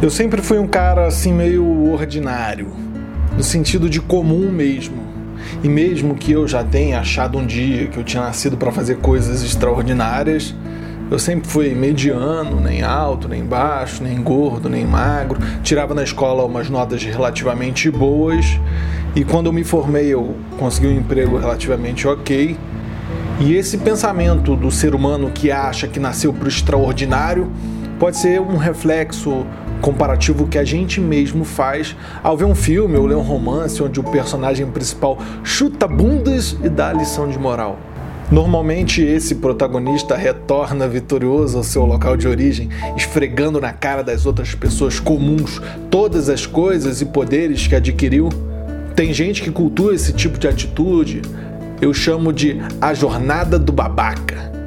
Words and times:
Eu 0.00 0.10
sempre 0.10 0.40
fui 0.40 0.60
um 0.60 0.66
cara 0.68 1.08
assim 1.08 1.32
meio 1.32 1.90
ordinário, 1.90 2.70
no 3.36 3.42
sentido 3.42 3.90
de 3.90 4.00
comum 4.00 4.48
mesmo. 4.48 5.02
E 5.60 5.68
mesmo 5.68 6.14
que 6.14 6.30
eu 6.30 6.46
já 6.46 6.62
tenha 6.62 7.00
achado 7.00 7.36
um 7.36 7.44
dia 7.44 7.88
que 7.88 7.98
eu 7.98 8.04
tinha 8.04 8.22
nascido 8.22 8.56
para 8.56 8.70
fazer 8.70 8.98
coisas 8.98 9.42
extraordinárias, 9.42 10.54
eu 11.10 11.18
sempre 11.18 11.48
fui 11.48 11.74
mediano, 11.74 12.60
nem 12.60 12.80
alto, 12.80 13.26
nem 13.26 13.42
baixo, 13.44 14.04
nem 14.04 14.22
gordo, 14.22 14.68
nem 14.68 14.86
magro. 14.86 15.40
Tirava 15.64 15.94
na 15.94 16.04
escola 16.04 16.44
umas 16.44 16.70
notas 16.70 17.02
relativamente 17.02 17.90
boas. 17.90 18.46
E 19.16 19.24
quando 19.24 19.46
eu 19.46 19.52
me 19.52 19.64
formei, 19.64 20.14
eu 20.14 20.36
consegui 20.60 20.86
um 20.86 20.96
emprego 20.96 21.36
relativamente 21.38 22.06
ok. 22.06 22.56
E 23.40 23.52
esse 23.52 23.76
pensamento 23.78 24.54
do 24.54 24.70
ser 24.70 24.94
humano 24.94 25.32
que 25.34 25.50
acha 25.50 25.88
que 25.88 25.98
nasceu 25.98 26.32
para 26.32 26.44
o 26.44 26.48
extraordinário 26.48 27.50
pode 27.98 28.16
ser 28.16 28.40
um 28.40 28.56
reflexo 28.56 29.44
comparativo 29.80 30.46
que 30.46 30.58
a 30.58 30.64
gente 30.64 31.00
mesmo 31.00 31.44
faz 31.44 31.96
ao 32.22 32.36
ver 32.36 32.44
um 32.44 32.54
filme 32.54 32.96
ou 32.96 33.06
ler 33.06 33.16
um 33.16 33.22
romance 33.22 33.82
onde 33.82 34.00
o 34.00 34.04
personagem 34.04 34.66
principal 34.66 35.18
chuta 35.42 35.86
bundas 35.86 36.56
e 36.62 36.68
dá 36.68 36.92
lição 36.92 37.28
de 37.28 37.38
moral. 37.38 37.78
Normalmente 38.30 39.00
esse 39.00 39.36
protagonista 39.36 40.14
retorna 40.14 40.86
vitorioso 40.86 41.56
ao 41.56 41.64
seu 41.64 41.86
local 41.86 42.14
de 42.14 42.28
origem, 42.28 42.68
esfregando 42.94 43.58
na 43.58 43.72
cara 43.72 44.04
das 44.04 44.26
outras 44.26 44.54
pessoas 44.54 45.00
comuns 45.00 45.62
todas 45.90 46.28
as 46.28 46.44
coisas 46.44 47.00
e 47.00 47.06
poderes 47.06 47.66
que 47.66 47.74
adquiriu. 47.74 48.28
Tem 48.94 49.14
gente 49.14 49.42
que 49.42 49.50
cultua 49.50 49.94
esse 49.94 50.12
tipo 50.12 50.38
de 50.38 50.46
atitude, 50.46 51.22
eu 51.80 51.94
chamo 51.94 52.30
de 52.30 52.60
a 52.80 52.92
jornada 52.92 53.58
do 53.58 53.72
babaca. 53.72 54.57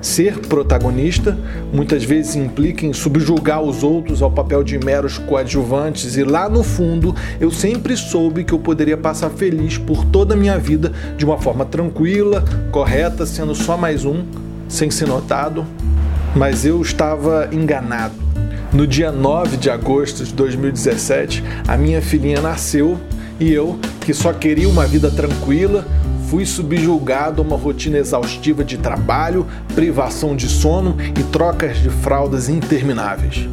Ser 0.00 0.38
protagonista 0.38 1.36
muitas 1.72 2.04
vezes 2.04 2.36
implica 2.36 2.86
em 2.86 2.92
subjugar 2.92 3.60
os 3.60 3.82
outros 3.82 4.22
ao 4.22 4.30
papel 4.30 4.62
de 4.62 4.78
meros 4.78 5.18
coadjuvantes, 5.18 6.16
e 6.16 6.22
lá 6.22 6.48
no 6.48 6.62
fundo 6.62 7.14
eu 7.40 7.50
sempre 7.50 7.96
soube 7.96 8.44
que 8.44 8.52
eu 8.52 8.58
poderia 8.58 8.96
passar 8.96 9.30
feliz 9.30 9.76
por 9.76 10.04
toda 10.04 10.34
a 10.34 10.36
minha 10.36 10.56
vida 10.58 10.92
de 11.16 11.24
uma 11.24 11.38
forma 11.38 11.64
tranquila, 11.64 12.44
correta, 12.70 13.26
sendo 13.26 13.54
só 13.54 13.76
mais 13.76 14.04
um, 14.04 14.24
sem 14.68 14.90
ser 14.90 15.08
notado. 15.08 15.66
Mas 16.36 16.64
eu 16.64 16.80
estava 16.80 17.48
enganado. 17.50 18.14
No 18.72 18.86
dia 18.86 19.10
9 19.10 19.56
de 19.56 19.70
agosto 19.70 20.22
de 20.24 20.32
2017, 20.34 21.42
a 21.66 21.76
minha 21.76 22.02
filhinha 22.02 22.40
nasceu 22.40 22.98
e 23.40 23.52
eu, 23.52 23.78
que 24.02 24.12
só 24.12 24.32
queria 24.32 24.68
uma 24.68 24.86
vida 24.86 25.10
tranquila, 25.10 25.86
fui 26.28 26.44
subjugado 26.44 27.40
a 27.40 27.44
uma 27.44 27.56
rotina 27.56 27.96
exaustiva 27.96 28.62
de 28.62 28.76
trabalho, 28.76 29.46
privação 29.74 30.36
de 30.36 30.46
sono 30.46 30.94
e 31.18 31.22
trocas 31.24 31.78
de 31.78 31.88
fraldas 31.88 32.50
intermináveis. 32.50 33.48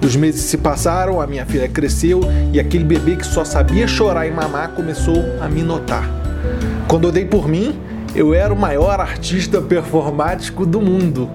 Os 0.00 0.14
meses 0.14 0.42
se 0.42 0.56
passaram, 0.56 1.20
a 1.20 1.26
minha 1.26 1.44
filha 1.44 1.68
cresceu 1.68 2.20
e 2.52 2.60
aquele 2.60 2.84
bebê 2.84 3.16
que 3.16 3.26
só 3.26 3.44
sabia 3.44 3.88
chorar 3.88 4.26
e 4.26 4.30
mamar 4.30 4.70
começou 4.70 5.16
a 5.40 5.48
me 5.48 5.62
notar. 5.62 6.08
Quando 6.86 7.08
eu 7.08 7.12
dei 7.12 7.24
por 7.24 7.48
mim, 7.48 7.76
eu 8.14 8.32
era 8.32 8.54
o 8.54 8.58
maior 8.58 9.00
artista 9.00 9.60
performático 9.60 10.64
do 10.64 10.80
mundo. 10.80 11.28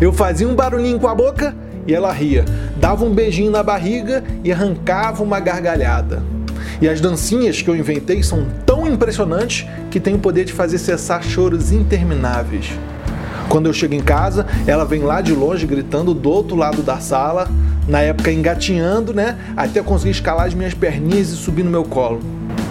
Eu 0.00 0.12
fazia 0.12 0.48
um 0.48 0.54
barulhinho 0.54 1.00
com 1.00 1.08
a 1.08 1.14
boca 1.14 1.54
e 1.84 1.92
ela 1.92 2.12
ria, 2.12 2.44
dava 2.76 3.04
um 3.04 3.12
beijinho 3.12 3.50
na 3.50 3.62
barriga 3.62 4.22
e 4.44 4.52
arrancava 4.52 5.22
uma 5.22 5.40
gargalhada. 5.40 6.37
E 6.80 6.88
as 6.88 7.00
dancinhas 7.00 7.60
que 7.60 7.68
eu 7.68 7.74
inventei 7.74 8.22
são 8.22 8.46
tão 8.64 8.86
impressionantes 8.86 9.66
que 9.90 9.98
têm 9.98 10.14
o 10.14 10.18
poder 10.18 10.44
de 10.44 10.52
fazer 10.52 10.78
cessar 10.78 11.22
choros 11.22 11.72
intermináveis. 11.72 12.70
Quando 13.48 13.66
eu 13.66 13.72
chego 13.72 13.94
em 13.94 14.00
casa, 14.00 14.46
ela 14.66 14.84
vem 14.84 15.02
lá 15.02 15.20
de 15.20 15.32
longe 15.32 15.66
gritando 15.66 16.14
do 16.14 16.30
outro 16.30 16.54
lado 16.54 16.82
da 16.82 16.98
sala, 16.98 17.48
na 17.88 18.00
época 18.00 18.30
engatinhando, 18.30 19.14
né? 19.14 19.38
Até 19.56 19.82
conseguir 19.82 20.10
escalar 20.10 20.46
as 20.46 20.54
minhas 20.54 20.74
perninhas 20.74 21.30
e 21.30 21.36
subir 21.36 21.64
no 21.64 21.70
meu 21.70 21.82
colo. 21.82 22.20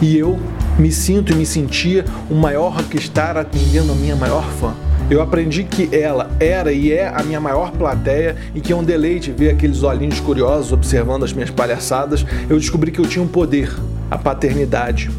E 0.01 0.15
eu 0.15 0.39
me 0.77 0.91
sinto 0.91 1.33
e 1.33 1.35
me 1.35 1.45
sentia 1.45 2.05
o 2.29 2.35
maior 2.35 2.69
rockstar 2.69 3.35
atendendo 3.35 3.91
a 3.91 3.95
minha 3.95 4.15
maior 4.15 4.45
fã. 4.59 4.73
Eu 5.09 5.21
aprendi 5.21 5.63
que 5.63 5.89
ela 5.95 6.29
era 6.39 6.71
e 6.71 6.91
é 6.91 7.07
a 7.07 7.23
minha 7.23 7.39
maior 7.39 7.71
plateia 7.71 8.35
e 8.53 8.59
que 8.61 8.71
é 8.71 8.75
um 8.75 8.83
deleite 8.83 9.31
ver 9.31 9.49
aqueles 9.49 9.81
olhinhos 9.81 10.19
curiosos 10.19 10.71
observando 10.71 11.23
as 11.23 11.33
minhas 11.33 11.49
palhaçadas. 11.49 12.25
Eu 12.49 12.59
descobri 12.59 12.91
que 12.91 12.99
eu 12.99 13.07
tinha 13.07 13.23
um 13.23 13.27
poder, 13.27 13.73
a 14.09 14.17
paternidade. 14.17 15.09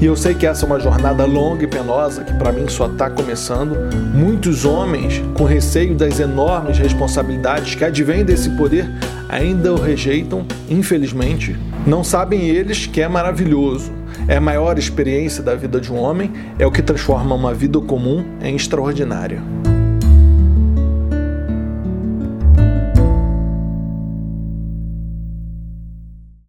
E 0.00 0.04
eu 0.04 0.14
sei 0.14 0.34
que 0.34 0.46
essa 0.46 0.64
é 0.64 0.66
uma 0.66 0.78
jornada 0.78 1.24
longa 1.24 1.64
e 1.64 1.66
penosa 1.66 2.22
que 2.22 2.32
para 2.34 2.52
mim 2.52 2.68
só 2.68 2.86
está 2.86 3.08
começando. 3.08 3.74
Muitos 4.14 4.64
homens, 4.64 5.22
com 5.34 5.44
receio 5.44 5.94
das 5.94 6.20
enormes 6.20 6.78
responsabilidades 6.78 7.74
que 7.74 7.84
advêm 7.84 8.24
desse 8.24 8.50
poder, 8.50 8.86
ainda 9.28 9.72
o 9.72 9.80
rejeitam, 9.80 10.44
infelizmente. 10.68 11.56
Não 11.86 12.04
sabem 12.04 12.48
eles 12.48 12.86
que 12.86 13.00
é 13.00 13.08
maravilhoso. 13.08 13.90
É 14.28 14.36
a 14.36 14.40
maior 14.40 14.78
experiência 14.78 15.42
da 15.42 15.54
vida 15.54 15.80
de 15.80 15.92
um 15.92 15.96
homem, 15.96 16.32
é 16.58 16.66
o 16.66 16.70
que 16.70 16.82
transforma 16.82 17.34
uma 17.34 17.54
vida 17.54 17.80
comum 17.80 18.24
em 18.42 18.56
extraordinária. 18.56 19.40